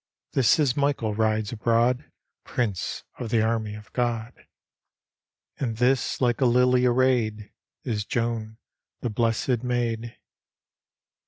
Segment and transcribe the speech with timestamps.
[0.31, 2.05] This is Michael rides abroad,
[2.43, 4.33] Prince of the army of God,
[5.59, 7.51] And this like a lily arrayed
[7.83, 8.57] Is Joan,
[9.01, 10.17] the blessed Maid.